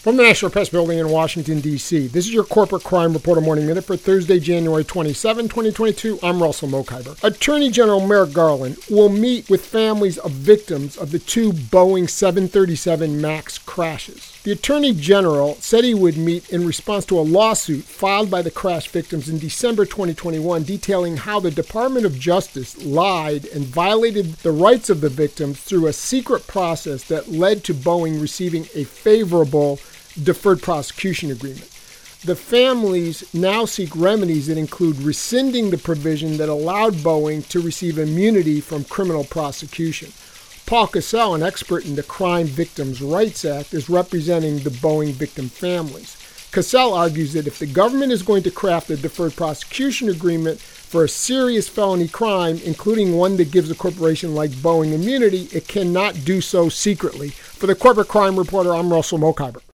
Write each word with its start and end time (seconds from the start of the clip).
From 0.00 0.16
the 0.16 0.22
National 0.22 0.50
Press 0.50 0.70
Building 0.70 0.98
in 0.98 1.10
Washington, 1.10 1.60
D.C., 1.60 2.06
this 2.06 2.24
is 2.24 2.32
your 2.32 2.44
Corporate 2.44 2.82
Crime 2.82 3.12
Reporter 3.12 3.42
Morning 3.42 3.66
Minute 3.66 3.84
for 3.84 3.98
Thursday, 3.98 4.40
January 4.40 4.82
27, 4.82 5.44
2022. 5.48 6.18
I'm 6.22 6.42
Russell 6.42 6.70
Mokhiber. 6.70 7.22
Attorney 7.22 7.70
General 7.70 8.06
Merrick 8.06 8.32
Garland 8.32 8.78
will 8.88 9.10
meet 9.10 9.50
with 9.50 9.66
families 9.66 10.16
of 10.16 10.30
victims 10.30 10.96
of 10.96 11.10
the 11.10 11.18
two 11.18 11.52
Boeing 11.52 12.08
737 12.08 13.20
MAX 13.20 13.58
crashes. 13.58 14.40
The 14.42 14.52
Attorney 14.52 14.94
General 14.94 15.56
said 15.56 15.84
he 15.84 15.92
would 15.92 16.16
meet 16.16 16.48
in 16.48 16.66
response 16.66 17.04
to 17.04 17.18
a 17.18 17.20
lawsuit 17.20 17.84
filed 17.84 18.30
by 18.30 18.40
the 18.40 18.50
crash 18.50 18.88
victims 18.88 19.28
in 19.28 19.38
December 19.38 19.84
2021 19.84 20.62
detailing 20.62 21.18
how 21.18 21.40
the 21.40 21.50
Department 21.50 22.06
of 22.06 22.18
Justice 22.18 22.82
lied 22.82 23.44
and 23.48 23.66
violated 23.66 24.32
the 24.36 24.50
rights 24.50 24.88
of 24.88 25.02
the 25.02 25.10
victims 25.10 25.60
through 25.60 25.88
a 25.88 25.92
secret 25.92 26.46
process 26.46 27.04
that 27.04 27.28
led 27.28 27.62
to 27.64 27.74
Boeing 27.74 28.18
receiving 28.18 28.66
a 28.74 28.84
favorable 28.84 29.78
deferred 30.22 30.62
prosecution 30.62 31.30
agreement. 31.30 31.70
The 32.24 32.36
families 32.36 33.32
now 33.32 33.64
seek 33.64 33.96
remedies 33.96 34.46
that 34.48 34.58
include 34.58 35.00
rescinding 35.00 35.70
the 35.70 35.78
provision 35.78 36.36
that 36.36 36.50
allowed 36.50 36.94
Boeing 36.94 37.48
to 37.48 37.60
receive 37.60 37.98
immunity 37.98 38.60
from 38.60 38.84
criminal 38.84 39.24
prosecution. 39.24 40.12
Paul 40.66 40.86
Cassell, 40.86 41.34
an 41.34 41.42
expert 41.42 41.86
in 41.86 41.96
the 41.96 42.02
Crime 42.02 42.46
Victims' 42.46 43.00
Rights 43.00 43.44
Act, 43.44 43.72
is 43.72 43.88
representing 43.88 44.58
the 44.58 44.70
Boeing 44.70 45.12
victim 45.12 45.48
families. 45.48 46.16
Cassell 46.52 46.92
argues 46.92 47.32
that 47.32 47.46
if 47.46 47.58
the 47.58 47.66
government 47.66 48.12
is 48.12 48.22
going 48.22 48.42
to 48.42 48.50
craft 48.50 48.90
a 48.90 48.96
deferred 48.96 49.34
prosecution 49.34 50.08
agreement 50.08 50.60
for 50.60 51.04
a 51.04 51.08
serious 51.08 51.68
felony 51.68 52.08
crime, 52.08 52.60
including 52.64 53.16
one 53.16 53.36
that 53.36 53.50
gives 53.50 53.70
a 53.70 53.74
corporation 53.74 54.34
like 54.34 54.50
Boeing 54.50 54.92
immunity, 54.92 55.48
it 55.52 55.68
cannot 55.68 56.24
do 56.24 56.40
so 56.40 56.68
secretly. 56.68 57.30
For 57.30 57.66
the 57.66 57.74
Corporate 57.74 58.08
Crime 58.08 58.36
Reporter, 58.36 58.74
I'm 58.74 58.92
Russell 58.92 59.18
Mokhiber. 59.18 59.62